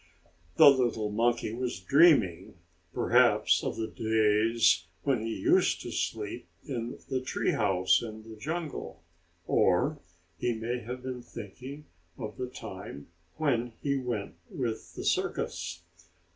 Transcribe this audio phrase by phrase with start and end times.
[0.55, 2.55] The little monkey was dreaming,
[2.91, 8.35] perhaps of the days when he used to sleep in the tree house in the
[8.35, 9.03] jungle,
[9.45, 9.99] or
[10.39, 11.85] he may have been thinking
[12.17, 15.83] of the time when he went with the circus.